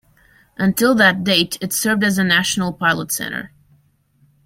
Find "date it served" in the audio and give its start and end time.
1.23-2.03